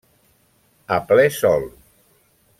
A 0.97 0.97
ple 1.11 1.27
sol. 1.37 1.69